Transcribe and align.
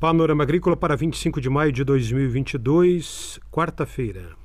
Panorama 0.00 0.44
Agrícola 0.44 0.76
para 0.76 0.94
25 0.94 1.40
de 1.40 1.50
maio 1.50 1.72
de 1.72 1.82
2022, 1.82 3.40
quarta-feira. 3.50 4.36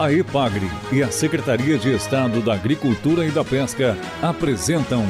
A 0.00 0.10
EPAGRE 0.10 0.66
e 0.90 1.02
a 1.02 1.10
Secretaria 1.10 1.76
de 1.76 1.94
Estado 1.94 2.40
da 2.40 2.54
Agricultura 2.54 3.26
e 3.26 3.30
da 3.30 3.44
Pesca 3.44 3.94
apresentam 4.22 5.04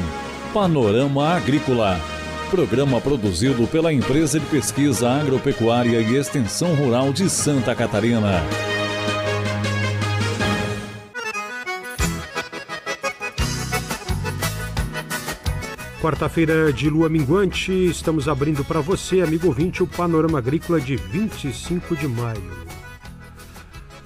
Panorama 0.53 1.29
Agrícola, 1.29 1.97
programa 2.51 2.99
produzido 2.99 3.65
pela 3.67 3.93
Empresa 3.93 4.37
de 4.37 4.45
Pesquisa 4.47 5.09
Agropecuária 5.09 6.01
e 6.01 6.17
Extensão 6.17 6.75
Rural 6.75 7.13
de 7.13 7.29
Santa 7.29 7.73
Catarina. 7.73 8.43
Quarta-feira 16.05 16.71
de 16.71 16.87
lua 16.87 17.09
minguante, 17.09 17.71
estamos 17.71 18.29
abrindo 18.29 18.63
para 18.63 18.79
você, 18.79 19.21
amigo 19.21 19.47
ouvinte, 19.47 19.81
o 19.81 19.87
Panorama 19.87 20.37
Agrícola 20.37 20.79
de 20.79 20.95
25 20.95 21.95
de 21.95 22.07
maio. 22.07 22.43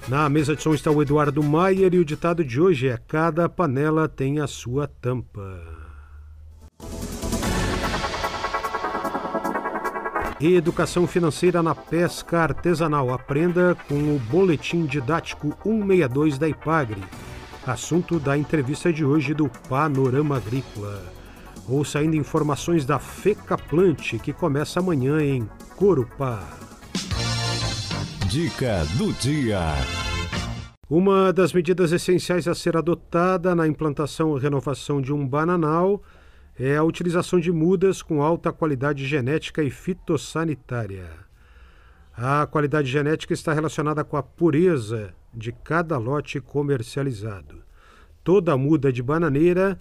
Na 0.08 0.26
mesa 0.26 0.56
de 0.56 0.62
som 0.62 0.72
está 0.72 0.90
o 0.90 1.02
Eduardo 1.02 1.42
Maier 1.42 1.92
e 1.92 1.98
o 1.98 2.04
ditado 2.04 2.42
de 2.42 2.58
hoje 2.58 2.88
é: 2.88 2.96
Cada 3.06 3.50
panela 3.50 4.08
tem 4.08 4.40
a 4.40 4.46
sua 4.46 4.88
tampa. 4.88 5.60
Educação 10.40 11.06
financeira 11.06 11.62
na 11.62 11.74
pesca 11.74 12.40
artesanal. 12.40 13.12
Aprenda 13.12 13.76
com 13.86 14.16
o 14.16 14.18
Boletim 14.30 14.86
Didático 14.86 15.48
162 15.62 16.38
da 16.38 16.48
IPAGRE. 16.48 17.04
Assunto 17.66 18.18
da 18.18 18.38
entrevista 18.38 18.90
de 18.90 19.04
hoje 19.04 19.34
do 19.34 19.50
Panorama 19.68 20.38
Agrícola. 20.38 21.19
Ouça 21.70 22.00
ainda 22.00 22.16
informações 22.16 22.84
da 22.84 22.98
FECAPLANT, 22.98 24.18
que 24.18 24.32
começa 24.32 24.80
amanhã 24.80 25.22
em 25.22 25.48
Corupá. 25.76 26.42
Dica 28.28 28.84
do 28.98 29.12
dia. 29.12 29.60
Uma 30.88 31.32
das 31.32 31.52
medidas 31.52 31.92
essenciais 31.92 32.48
a 32.48 32.56
ser 32.56 32.76
adotada 32.76 33.54
na 33.54 33.68
implantação 33.68 34.36
e 34.36 34.40
renovação 34.40 35.00
de 35.00 35.12
um 35.12 35.24
bananal 35.24 36.02
é 36.58 36.76
a 36.76 36.82
utilização 36.82 37.38
de 37.38 37.52
mudas 37.52 38.02
com 38.02 38.20
alta 38.20 38.52
qualidade 38.52 39.06
genética 39.06 39.62
e 39.62 39.70
fitossanitária. 39.70 41.08
A 42.12 42.48
qualidade 42.48 42.90
genética 42.90 43.32
está 43.32 43.52
relacionada 43.52 44.02
com 44.02 44.16
a 44.16 44.24
pureza 44.24 45.14
de 45.32 45.52
cada 45.52 45.96
lote 45.98 46.40
comercializado. 46.40 47.62
Toda 48.24 48.56
muda 48.56 48.92
de 48.92 49.04
bananeira 49.04 49.80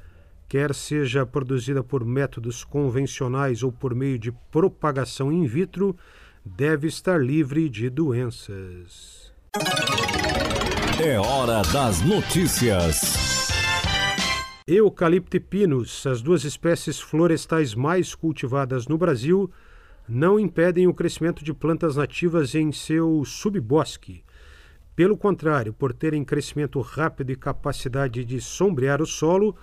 quer 0.49 0.73
seja 0.73 1.27
produzida 1.27 1.83
por 1.83 2.03
métodos 2.03 2.63
convencionais 2.63 3.61
ou 3.61 3.71
por 3.71 3.93
meio 3.93 4.17
de 4.17 4.31
propagação 4.51 5.31
in 5.31 5.45
vitro, 5.45 5.95
deve 6.43 6.87
estar 6.87 7.21
livre 7.21 7.69
de 7.69 7.87
doenças. 7.87 9.31
É 10.99 11.19
hora 11.19 11.61
das 11.71 12.01
notícias. 12.01 13.47
Eucalipto 14.67 15.37
e 15.37 15.39
pinus, 15.39 16.05
as 16.07 16.21
duas 16.21 16.43
espécies 16.43 16.99
florestais 16.99 17.75
mais 17.75 18.15
cultivadas 18.15 18.87
no 18.87 18.97
Brasil, 18.97 19.51
não 20.07 20.39
impedem 20.39 20.87
o 20.87 20.93
crescimento 20.93 21.43
de 21.43 21.53
plantas 21.53 21.95
nativas 21.95 22.55
em 22.55 22.71
seu 22.71 23.23
subbosque. 23.23 24.23
Pelo 24.95 25.15
contrário, 25.15 25.71
por 25.73 25.93
terem 25.93 26.25
crescimento 26.25 26.81
rápido 26.81 27.31
e 27.31 27.35
capacidade 27.35 28.25
de 28.25 28.41
sombrear 28.41 29.01
o 29.01 29.05
solo, 29.05 29.55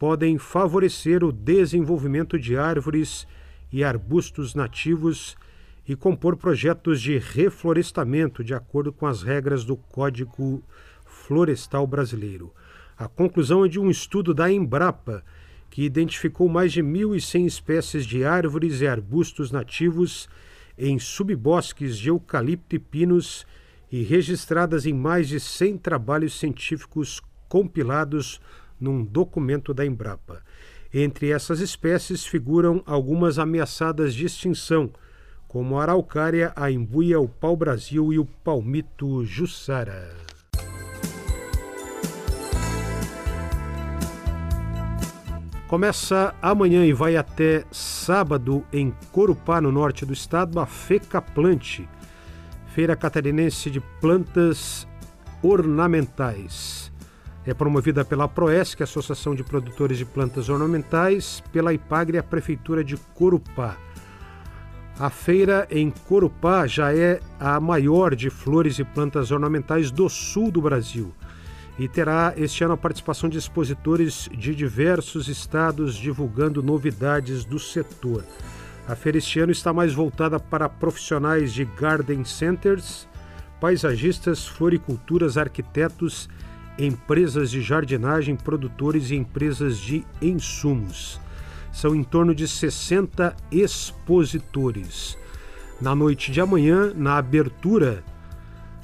podem 0.00 0.38
favorecer 0.38 1.22
o 1.22 1.30
desenvolvimento 1.30 2.38
de 2.38 2.56
árvores 2.56 3.26
e 3.70 3.84
arbustos 3.84 4.54
nativos 4.54 5.36
e 5.86 5.94
compor 5.94 6.38
projetos 6.38 7.02
de 7.02 7.18
reflorestamento 7.18 8.42
de 8.42 8.54
acordo 8.54 8.94
com 8.94 9.06
as 9.06 9.22
regras 9.22 9.62
do 9.62 9.76
Código 9.76 10.64
Florestal 11.04 11.86
Brasileiro. 11.86 12.50
A 12.96 13.08
conclusão 13.08 13.62
é 13.62 13.68
de 13.68 13.78
um 13.78 13.90
estudo 13.90 14.32
da 14.32 14.50
Embrapa, 14.50 15.22
que 15.68 15.84
identificou 15.84 16.48
mais 16.48 16.72
de 16.72 16.82
1.100 16.82 17.44
espécies 17.44 18.06
de 18.06 18.24
árvores 18.24 18.80
e 18.80 18.86
arbustos 18.86 19.50
nativos 19.50 20.30
em 20.78 20.98
subbosques 20.98 21.98
de 21.98 22.08
eucalipto 22.08 22.74
e 22.74 22.78
pinos 22.78 23.46
e 23.92 24.02
registradas 24.02 24.86
em 24.86 24.94
mais 24.94 25.28
de 25.28 25.38
100 25.38 25.76
trabalhos 25.76 26.38
científicos 26.38 27.20
compilados 27.50 28.40
num 28.80 29.04
documento 29.04 29.74
da 29.74 29.84
Embrapa. 29.84 30.42
Entre 30.92 31.30
essas 31.30 31.60
espécies 31.60 32.24
figuram 32.24 32.82
algumas 32.84 33.38
ameaçadas 33.38 34.14
de 34.14 34.26
extinção, 34.26 34.90
como 35.46 35.78
a 35.78 35.82
araucária, 35.82 36.52
a 36.56 36.70
embuia, 36.70 37.20
o 37.20 37.28
pau-brasil 37.28 38.12
e 38.12 38.18
o 38.18 38.24
palmito 38.24 39.24
jussara. 39.24 40.16
Começa 45.68 46.34
amanhã 46.42 46.84
e 46.84 46.92
vai 46.92 47.16
até 47.16 47.64
sábado 47.70 48.64
em 48.72 48.92
Corupá, 49.12 49.60
no 49.60 49.70
norte 49.70 50.04
do 50.04 50.12
estado, 50.12 50.58
a 50.58 50.66
Feca 50.66 51.22
Plante, 51.22 51.88
Feira 52.74 52.96
Catarinense 52.96 53.70
de 53.70 53.80
Plantas 54.00 54.88
Ornamentais 55.40 56.89
é 57.46 57.54
promovida 57.54 58.04
pela 58.04 58.28
Proesc, 58.28 58.82
Associação 58.82 59.34
de 59.34 59.42
Produtores 59.42 59.98
de 59.98 60.04
Plantas 60.04 60.48
Ornamentais, 60.48 61.42
pela 61.52 61.72
IPAGRE 61.72 62.16
e 62.16 62.18
a 62.18 62.22
Prefeitura 62.22 62.84
de 62.84 62.96
Corupá. 63.14 63.76
A 64.98 65.08
feira 65.08 65.66
em 65.70 65.90
Corupá 65.90 66.66
já 66.66 66.94
é 66.94 67.20
a 67.38 67.58
maior 67.58 68.14
de 68.14 68.28
flores 68.28 68.78
e 68.78 68.84
plantas 68.84 69.30
ornamentais 69.30 69.90
do 69.90 70.08
sul 70.10 70.50
do 70.50 70.60
Brasil 70.60 71.14
e 71.78 71.88
terá 71.88 72.34
este 72.36 72.62
ano 72.62 72.74
a 72.74 72.76
participação 72.76 73.26
de 73.26 73.38
expositores 73.38 74.28
de 74.36 74.54
diversos 74.54 75.28
estados 75.28 75.94
divulgando 75.94 76.62
novidades 76.62 77.42
do 77.42 77.58
setor. 77.58 78.22
A 78.86 78.94
feira 78.94 79.16
este 79.16 79.40
ano 79.40 79.50
está 79.50 79.72
mais 79.72 79.94
voltada 79.94 80.38
para 80.38 80.68
profissionais 80.68 81.54
de 81.54 81.64
garden 81.64 82.22
centers, 82.22 83.08
paisagistas, 83.58 84.46
floriculturas, 84.46 85.38
arquitetos 85.38 86.28
empresas 86.78 87.50
de 87.50 87.60
jardinagem, 87.60 88.36
produtores 88.36 89.10
e 89.10 89.16
empresas 89.16 89.78
de 89.78 90.04
insumos. 90.20 91.20
São 91.72 91.94
em 91.94 92.02
torno 92.02 92.34
de 92.34 92.48
60 92.48 93.36
expositores. 93.50 95.16
Na 95.80 95.94
noite 95.94 96.32
de 96.32 96.40
amanhã, 96.40 96.92
na 96.94 97.16
abertura, 97.16 98.02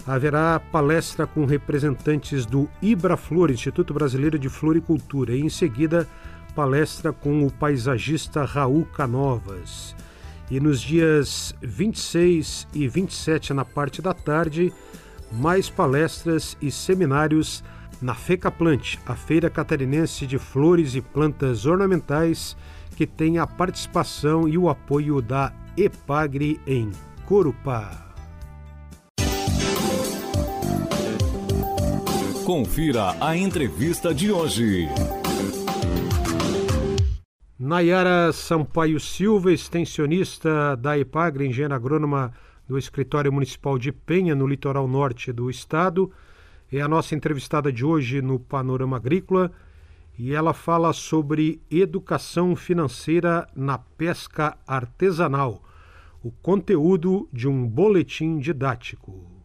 haverá 0.06 0.60
palestra 0.60 1.26
com 1.26 1.44
representantes 1.44 2.46
do 2.46 2.68
Ibraflor, 2.80 3.50
Instituto 3.50 3.92
Brasileiro 3.92 4.38
de 4.38 4.48
Floricultura, 4.48 5.34
e 5.34 5.40
em 5.40 5.48
seguida, 5.48 6.08
palestra 6.54 7.12
com 7.12 7.44
o 7.44 7.52
paisagista 7.52 8.44
Raul 8.44 8.86
Canovas. 8.86 9.94
E 10.50 10.60
nos 10.60 10.80
dias 10.80 11.54
26 11.60 12.68
e 12.72 12.86
27, 12.86 13.52
na 13.52 13.64
parte 13.64 14.00
da 14.00 14.14
tarde, 14.14 14.72
mais 15.32 15.68
palestras 15.68 16.56
e 16.62 16.70
seminários 16.70 17.64
na 18.00 18.14
FECA 18.14 18.50
Plante, 18.50 18.98
a 19.06 19.14
Feira 19.14 19.48
Catarinense 19.48 20.26
de 20.26 20.38
Flores 20.38 20.94
e 20.94 21.00
Plantas 21.00 21.66
Ornamentais, 21.66 22.56
que 22.94 23.06
tem 23.06 23.38
a 23.38 23.46
participação 23.46 24.48
e 24.48 24.58
o 24.58 24.68
apoio 24.68 25.20
da 25.20 25.52
EPAGRE 25.76 26.60
em 26.66 26.90
Corupá. 27.24 28.14
Confira 32.44 33.16
a 33.20 33.36
entrevista 33.36 34.14
de 34.14 34.30
hoje. 34.30 34.88
Nayara 37.58 38.32
Sampaio 38.32 39.00
Silva, 39.00 39.52
extensionista 39.52 40.76
da 40.76 40.96
EPAGRE, 40.96 41.46
engenheira 41.46 41.74
agrônoma 41.74 42.32
do 42.68 42.78
Escritório 42.78 43.32
Municipal 43.32 43.78
de 43.78 43.90
Penha, 43.90 44.34
no 44.34 44.46
litoral 44.46 44.86
norte 44.86 45.32
do 45.32 45.50
estado, 45.50 46.12
é 46.72 46.80
a 46.80 46.88
nossa 46.88 47.14
entrevistada 47.14 47.72
de 47.72 47.84
hoje 47.84 48.20
no 48.20 48.40
Panorama 48.40 48.96
Agrícola 48.96 49.52
e 50.18 50.32
ela 50.32 50.52
fala 50.52 50.92
sobre 50.92 51.60
educação 51.70 52.56
financeira 52.56 53.46
na 53.54 53.78
pesca 53.78 54.56
artesanal, 54.66 55.62
o 56.24 56.30
conteúdo 56.30 57.28
de 57.32 57.46
um 57.46 57.66
boletim 57.66 58.38
didático. 58.38 59.36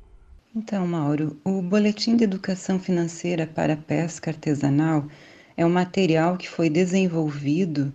Então, 0.55 0.87
Mauro, 0.87 1.37
o 1.45 1.61
Boletim 1.61 2.17
de 2.17 2.23
Educação 2.25 2.79
Financeira 2.79 3.47
para 3.47 3.77
Pesca 3.77 4.31
Artesanal 4.31 5.07
é 5.55 5.65
um 5.65 5.69
material 5.69 6.35
que 6.37 6.49
foi 6.49 6.69
desenvolvido 6.69 7.93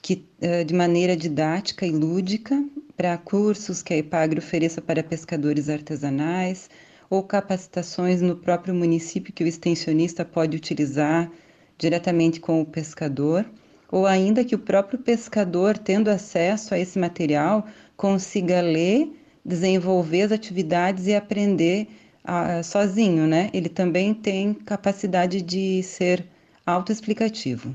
que, 0.00 0.24
eh, 0.40 0.64
de 0.64 0.72
maneira 0.72 1.16
didática 1.16 1.86
e 1.86 1.90
lúdica 1.90 2.64
para 2.96 3.18
cursos 3.18 3.82
que 3.82 3.92
a 3.92 3.98
EPAGRE 3.98 4.38
ofereça 4.38 4.80
para 4.80 5.02
pescadores 5.02 5.68
artesanais, 5.68 6.70
ou 7.12 7.22
capacitações 7.22 8.22
no 8.22 8.34
próprio 8.34 8.74
município 8.74 9.34
que 9.34 9.44
o 9.44 9.46
extensionista 9.46 10.24
pode 10.24 10.56
utilizar 10.56 11.30
diretamente 11.76 12.40
com 12.40 12.62
o 12.62 12.64
pescador, 12.64 13.44
ou 13.90 14.06
ainda 14.06 14.42
que 14.42 14.54
o 14.54 14.58
próprio 14.58 14.98
pescador, 14.98 15.76
tendo 15.76 16.08
acesso 16.08 16.72
a 16.72 16.78
esse 16.78 16.98
material, 16.98 17.66
consiga 17.98 18.62
ler, 18.62 19.12
desenvolver 19.44 20.22
as 20.22 20.32
atividades 20.32 21.06
e 21.06 21.14
aprender 21.14 21.86
uh, 22.24 22.64
sozinho, 22.64 23.26
né? 23.26 23.50
Ele 23.52 23.68
também 23.68 24.14
tem 24.14 24.54
capacidade 24.54 25.42
de 25.42 25.82
ser 25.82 26.24
autoexplicativo. 26.64 27.74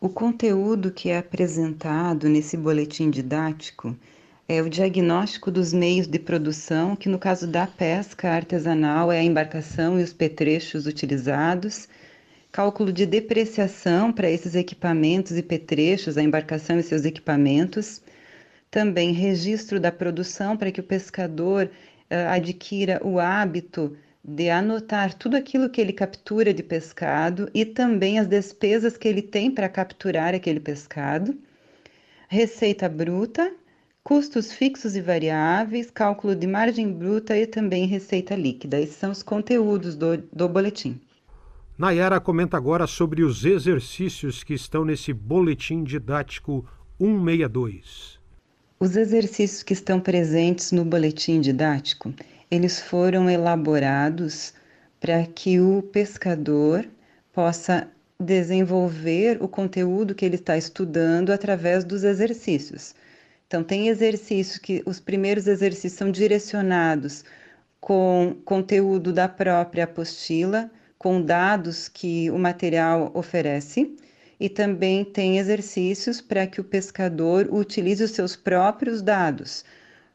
O 0.00 0.08
conteúdo 0.08 0.90
que 0.90 1.10
é 1.10 1.18
apresentado 1.18 2.26
nesse 2.26 2.56
boletim 2.56 3.10
didático 3.10 3.94
é 4.50 4.62
o 4.62 4.70
diagnóstico 4.70 5.50
dos 5.50 5.74
meios 5.74 6.06
de 6.06 6.18
produção, 6.18 6.96
que 6.96 7.06
no 7.06 7.18
caso 7.18 7.46
da 7.46 7.66
pesca 7.66 8.30
artesanal 8.30 9.12
é 9.12 9.18
a 9.18 9.22
embarcação 9.22 10.00
e 10.00 10.02
os 10.02 10.14
petrechos 10.14 10.86
utilizados, 10.86 11.86
cálculo 12.50 12.90
de 12.90 13.04
depreciação 13.04 14.10
para 14.10 14.30
esses 14.30 14.54
equipamentos 14.54 15.36
e 15.36 15.42
petrechos, 15.42 16.16
a 16.16 16.22
embarcação 16.22 16.78
e 16.78 16.82
seus 16.82 17.04
equipamentos, 17.04 18.00
também 18.70 19.12
registro 19.12 19.78
da 19.78 19.92
produção 19.92 20.56
para 20.56 20.72
que 20.72 20.80
o 20.80 20.84
pescador 20.84 21.66
uh, 22.10 22.30
adquira 22.30 23.02
o 23.04 23.18
hábito 23.18 23.94
de 24.24 24.48
anotar 24.48 25.12
tudo 25.12 25.36
aquilo 25.36 25.68
que 25.68 25.80
ele 25.80 25.92
captura 25.92 26.54
de 26.54 26.62
pescado 26.62 27.50
e 27.52 27.66
também 27.66 28.18
as 28.18 28.26
despesas 28.26 28.96
que 28.96 29.08
ele 29.08 29.22
tem 29.22 29.50
para 29.50 29.68
capturar 29.68 30.34
aquele 30.34 30.60
pescado, 30.60 31.36
receita 32.28 32.88
bruta, 32.88 33.52
custos 34.02 34.52
fixos 34.52 34.96
e 34.96 35.00
variáveis, 35.00 35.90
cálculo 35.90 36.34
de 36.34 36.46
margem 36.46 36.92
bruta 36.92 37.36
e 37.36 37.46
também 37.46 37.86
receita 37.86 38.34
líquida. 38.34 38.80
Esses 38.80 38.96
são 38.96 39.10
os 39.10 39.22
conteúdos 39.22 39.96
do, 39.96 40.16
do 40.32 40.48
boletim. 40.48 41.00
Nayara 41.76 42.20
comenta 42.20 42.56
agora 42.56 42.86
sobre 42.86 43.22
os 43.22 43.44
exercícios 43.44 44.42
que 44.42 44.54
estão 44.54 44.84
nesse 44.84 45.12
boletim 45.12 45.84
didático 45.84 46.66
162. 46.98 48.18
Os 48.80 48.96
exercícios 48.96 49.62
que 49.62 49.72
estão 49.72 50.00
presentes 50.00 50.72
no 50.72 50.84
boletim 50.84 51.40
didático 51.40 52.12
eles 52.50 52.80
foram 52.80 53.28
elaborados 53.28 54.54
para 55.00 55.24
que 55.26 55.60
o 55.60 55.82
pescador 55.82 56.86
possa 57.32 57.86
desenvolver 58.18 59.38
o 59.40 59.46
conteúdo 59.46 60.14
que 60.14 60.24
ele 60.24 60.34
está 60.34 60.56
estudando 60.56 61.30
através 61.30 61.84
dos 61.84 62.02
exercícios. 62.04 62.94
Então, 63.48 63.64
tem 63.64 63.88
exercícios 63.88 64.58
que 64.58 64.82
os 64.86 65.00
primeiros 65.00 65.48
exercícios 65.48 65.94
são 65.94 66.10
direcionados 66.12 67.24
com 67.80 68.36
conteúdo 68.44 69.12
da 69.12 69.28
própria 69.28 69.84
apostila, 69.84 70.70
com 70.96 71.20
dados 71.20 71.88
que 71.88 72.30
o 72.30 72.38
material 72.38 73.10
oferece, 73.14 73.96
e 74.38 74.48
também 74.48 75.04
tem 75.04 75.38
exercícios 75.38 76.20
para 76.20 76.46
que 76.46 76.60
o 76.60 76.64
pescador 76.64 77.48
utilize 77.50 78.04
os 78.04 78.12
seus 78.12 78.36
próprios 78.36 79.02
dados 79.02 79.64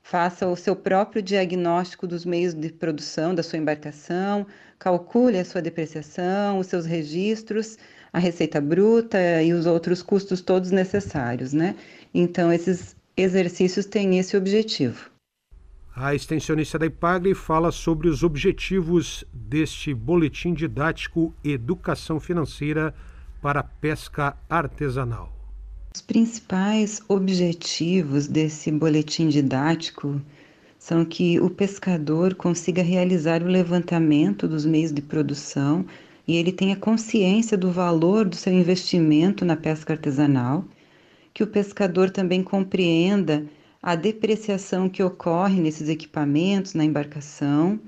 faça 0.04 0.48
o 0.48 0.56
seu 0.56 0.76
próprio 0.76 1.22
diagnóstico 1.22 2.06
dos 2.06 2.26
meios 2.26 2.54
de 2.54 2.70
produção 2.70 3.34
da 3.34 3.42
sua 3.42 3.58
embarcação, 3.58 4.46
calcule 4.78 5.40
a 5.40 5.46
sua 5.46 5.62
depreciação, 5.62 6.60
os 6.60 6.68
seus 6.68 6.86
registros, 6.86 7.78
a 8.12 8.20
receita 8.20 8.60
bruta 8.62 9.42
e 9.42 9.54
os 9.54 9.66
outros 9.66 10.04
custos 10.04 10.42
todos 10.42 10.72
necessários, 10.72 11.54
né? 11.54 11.76
Então, 12.14 12.52
esses 12.52 12.96
exercícios 13.15 13.86
têm 13.86 14.18
esse 14.19 14.36
objetivo. 14.36 15.10
A 15.95 16.15
extensionista 16.15 16.80
da 16.80 16.88
IPAGRE 16.88 17.36
fala 17.36 17.71
sobre 17.71 18.07
os 18.07 18.24
objetivos 18.24 19.24
deste 19.31 19.94
boletim 19.94 20.54
didático 20.54 21.31
Educação 21.44 22.19
Financeira 22.19 22.95
para 23.42 23.60
a 23.60 23.63
Pesca 23.63 24.36
Artesanal. 24.50 25.31
Os 25.95 26.01
principais 26.01 27.00
objetivos 27.07 28.27
desse 28.27 28.71
boletim 28.71 29.30
didático 29.30 30.19
são 30.80 31.06
que 31.06 31.39
o 31.39 31.50
pescador 31.50 32.33
consiga 32.33 32.81
realizar 32.81 33.44
o 33.44 33.48
levantamento 33.48 34.48
dos 34.48 34.65
meios 34.65 34.92
de 34.92 35.01
produção 35.01 35.86
e 36.27 36.36
ele 36.36 36.51
tenha 36.51 36.75
consciência 36.75 37.56
do 37.56 37.71
valor 37.71 38.25
do 38.25 38.36
seu 38.36 38.51
investimento 38.51 39.45
na 39.45 39.56
pesca 39.56 39.94
artesanal, 39.94 40.65
que 41.34 41.44
o 41.44 41.48
pescador 41.48 42.10
também 42.10 42.44
compreenda 42.44 43.46
a 43.82 43.96
depreciação 43.96 44.88
que 44.88 45.04
ocorre 45.04 45.60
nesses 45.60 45.90
equipamentos, 45.90 46.74
na 46.74 46.86
embarcação, 46.86 47.80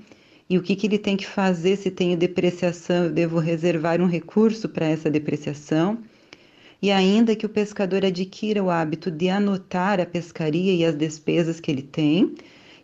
e 0.48 0.58
o 0.58 0.62
que, 0.62 0.76
que 0.76 0.86
ele 0.86 0.98
tem 0.98 1.16
que 1.16 1.26
fazer 1.26 1.76
se 1.76 1.90
tem 1.90 2.16
depreciação, 2.16 3.04
eu 3.04 3.10
devo 3.10 3.38
reservar 3.38 4.00
um 4.00 4.06
recurso 4.06 4.68
para 4.68 4.86
essa 4.86 5.10
depreciação. 5.10 5.98
E 6.80 6.92
ainda 6.92 7.34
que 7.34 7.46
o 7.46 7.48
pescador 7.48 8.04
adquira 8.04 8.62
o 8.62 8.70
hábito 8.70 9.10
de 9.10 9.28
anotar 9.28 9.98
a 9.98 10.06
pescaria 10.06 10.72
e 10.72 10.84
as 10.84 10.94
despesas 10.94 11.58
que 11.58 11.70
ele 11.70 11.82
tem 11.82 12.34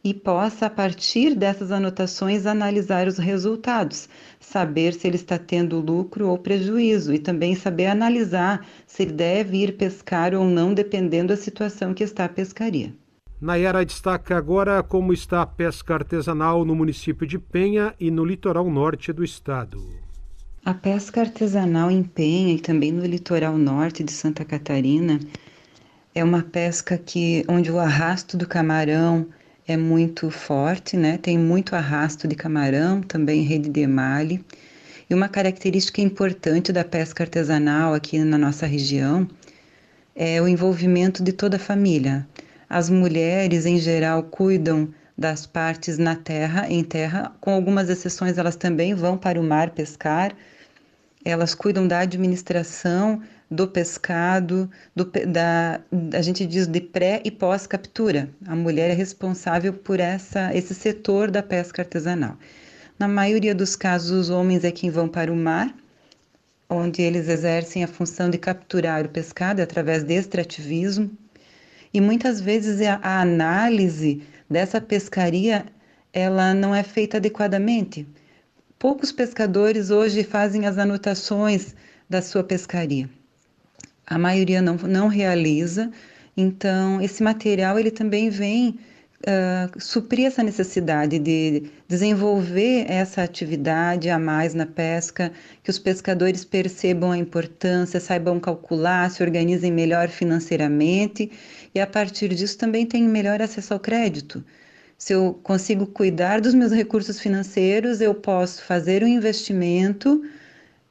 e 0.05 0.13
possa, 0.13 0.67
a 0.67 0.71
partir 0.71 1.35
dessas 1.35 1.71
anotações, 1.71 2.45
analisar 2.45 3.07
os 3.07 3.19
resultados, 3.19 4.09
saber 4.41 4.95
se 4.95 5.07
ele 5.07 5.17
está 5.17 5.39
tendo 5.39 5.79
lucro 5.79 6.29
ou 6.29 6.37
prejuízo 6.37 7.15
e 7.15 7.19
também 7.19 7.55
saber 7.55 7.87
analisar 7.87 8.67
se 8.87 9.05
ele 9.05 9.13
deve 9.13 9.59
ir 9.59 9.77
pescar 9.77 10.35
ou 10.35 10.45
não, 10.45 10.75
dependendo 10.75 11.29
da 11.29 11.37
situação 11.37 11.95
que 11.95 12.03
está 12.03 12.25
a 12.25 12.29
pescaria. 12.29 12.93
Nayara 13.41 13.85
destaca 13.85 14.37
agora 14.37 14.83
como 14.83 15.13
está 15.13 15.43
a 15.43 15.47
pesca 15.47 15.95
artesanal 15.95 16.65
no 16.65 16.75
município 16.75 17.27
de 17.27 17.39
Penha 17.39 17.95
e 17.99 18.11
no 18.11 18.25
litoral 18.25 18.69
norte 18.71 19.13
do 19.13 19.25
estado. 19.25 19.85
A 20.65 20.73
pesca 20.73 21.21
artesanal 21.21 21.91
em 21.91 22.05
Penha 22.05 22.55
e 22.55 22.61
também 22.61 22.93
no 22.93 23.05
litoral 23.05 23.59
norte 23.59 24.05
de 24.05 24.13
Santa 24.13 24.45
Catarina 24.45 25.19
é 26.15 26.23
uma 26.23 26.43
pesca 26.43 26.97
que 26.97 27.45
onde 27.49 27.71
o 27.71 27.81
arrasto 27.81 28.37
do 28.37 28.47
camarão 28.47 29.27
é 29.67 29.77
muito 29.77 30.31
forte, 30.31 30.97
né? 30.97 31.19
Tem 31.19 31.39
muito 31.39 31.75
arrasto 31.77 32.27
de 32.27 32.35
camarão, 32.35 33.01
também 33.01 33.43
rede 33.43 33.69
de 33.69 33.81
emalhe. 33.81 34.45
E 35.09 35.15
uma 35.15 35.29
característica 35.29 36.01
importante 36.01 36.73
da 36.73 36.85
pesca 36.85 37.23
artesanal 37.23 37.95
aqui 37.95 38.19
na 38.19 38.39
nossa 38.39 38.67
região 38.67 39.29
é 40.15 40.41
o 40.41 40.49
envolvimento 40.49 41.23
de 41.23 41.33
toda 41.33 41.57
a 41.57 41.61
família. 41.61 42.27
As 42.69 42.89
mulheres, 42.89 43.67
em 43.67 43.79
geral, 43.79 44.23
cuidam 44.25 44.93
das 45.17 45.47
partes 45.47 45.99
na 45.99 46.17
terra, 46.17 46.67
em 46.69 46.83
terra, 46.83 47.33
com 47.41 47.53
algumas 47.53 47.89
exceções, 47.89 48.39
elas 48.39 48.57
também 48.57 48.95
vão 48.95 49.17
para 49.17 49.41
o 49.41 49.45
mar 49.45 49.71
pescar, 49.71 50.35
elas 51.25 51.55
cuidam 51.55 51.87
da 51.87 52.01
administração 52.01 53.23
do 53.53 53.69
pescado, 53.69 54.71
do, 54.97 55.05
da, 55.05 55.81
a 56.17 56.23
gente 56.23 56.47
diz 56.47 56.67
de 56.67 56.81
pré 56.81 57.21
e 57.25 57.31
pós-captura. 57.31 58.29
A 58.47 58.57
mulher 58.57 58.91
é 58.91 58.95
responsável 58.95 59.73
por 59.73 60.01
essa, 60.01 60.55
esse 60.55 60.75
setor 60.75 61.31
da 61.31 61.43
pesca 61.43 61.83
artesanal. 61.83 62.37
Na 62.99 63.07
maioria 63.07 63.55
dos 63.55 63.77
casos, 63.77 64.11
os 64.11 64.31
homens 64.31 64.65
é 64.65 64.71
quem 64.71 64.91
vão 64.91 65.09
para 65.09 65.33
o 65.33 65.37
mar, 65.37 65.75
onde 66.69 67.03
eles 67.03 67.29
exercem 67.29 67.85
a 67.85 67.89
função 67.89 68.31
de 68.31 68.39
capturar 68.39 69.05
o 69.05 69.09
pescado 69.09 69.61
através 69.61 70.03
de 70.03 70.15
extrativismo. 70.15 71.11
E 71.93 72.01
muitas 72.01 72.41
vezes 72.41 72.81
a, 72.87 72.99
a 73.03 73.21
análise 73.21 74.23
dessa 74.49 74.81
pescaria 74.81 75.67
ela 76.13 76.55
não 76.55 76.75
é 76.75 76.83
feita 76.83 77.19
adequadamente 77.19 78.07
Poucos 78.83 79.13
pescadores 79.13 79.91
hoje 79.91 80.25
fazem 80.25 80.67
as 80.67 80.77
anotações 80.77 81.73
da 82.11 82.21
sua 82.21 82.43
pescaria. 82.43 83.09
A 84.13 84.19
maioria 84.19 84.61
não, 84.61 84.77
não 84.77 85.09
realiza, 85.09 85.91
então 86.37 87.01
esse 87.01 87.23
material 87.23 87.79
ele 87.79 87.91
também 87.91 88.29
vem 88.29 88.79
uh, 89.23 89.81
suprir 89.81 90.27
essa 90.27 90.43
necessidade 90.43 91.19
de 91.19 91.71
desenvolver 91.89 92.85
essa 92.91 93.23
atividade 93.23 94.11
a 94.11 94.19
mais 94.19 94.53
na 94.53 94.67
pesca, 94.67 95.33
que 95.63 95.71
os 95.71 95.79
pescadores 95.79 96.45
percebam 96.45 97.11
a 97.11 97.17
importância, 97.17 97.99
saibam 98.01 98.39
calcular, 98.39 99.11
se 99.11 99.23
organizem 99.23 99.73
melhor 99.73 100.11
financeiramente. 100.11 101.31
E 101.75 101.81
a 101.81 101.87
partir 101.87 102.29
disso 102.35 102.59
também 102.59 102.85
tenham 102.85 103.09
melhor 103.11 103.41
acesso 103.41 103.73
ao 103.73 103.81
crédito. 103.81 104.45
Se 104.99 105.15
eu 105.15 105.41
consigo 105.43 105.87
cuidar 105.87 106.43
dos 106.43 106.53
meus 106.53 106.71
recursos 106.71 107.19
financeiros, 107.19 108.03
eu 108.03 108.15
posso 108.15 108.63
fazer 108.63 109.03
um 109.03 109.09
investimento 109.09 110.23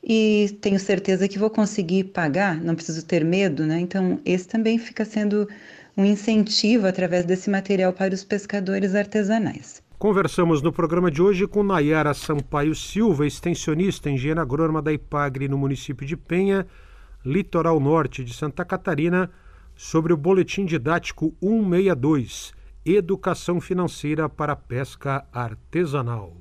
e 0.03 0.57
tenho 0.61 0.79
certeza 0.79 1.27
que 1.27 1.37
vou 1.37 1.49
conseguir 1.49 2.05
pagar, 2.05 2.59
não 2.59 2.75
preciso 2.75 3.05
ter 3.05 3.23
medo, 3.23 3.65
né? 3.65 3.79
Então, 3.79 4.19
esse 4.25 4.47
também 4.47 4.77
fica 4.77 5.05
sendo 5.05 5.47
um 5.95 6.05
incentivo 6.05 6.87
através 6.87 7.25
desse 7.25 7.49
material 7.49 7.93
para 7.93 8.13
os 8.13 8.23
pescadores 8.23 8.95
artesanais. 8.95 9.81
Conversamos 9.99 10.61
no 10.63 10.71
programa 10.71 11.11
de 11.11 11.21
hoje 11.21 11.45
com 11.45 11.61
Nayara 11.61 12.13
Sampaio 12.15 12.73
Silva, 12.73 13.27
extensionista 13.27 14.09
engenheira 14.09 14.41
agrônoma 14.41 14.81
da 14.81 14.91
IPAGRE 14.91 15.47
no 15.47 15.57
município 15.59 16.07
de 16.07 16.17
Penha, 16.17 16.65
litoral 17.23 17.79
norte 17.79 18.23
de 18.23 18.33
Santa 18.33 18.65
Catarina, 18.65 19.29
sobre 19.75 20.11
o 20.11 20.17
boletim 20.17 20.65
didático 20.65 21.35
162 21.39 22.53
Educação 22.83 23.61
Financeira 23.61 24.27
para 24.27 24.55
Pesca 24.55 25.23
Artesanal. 25.31 26.40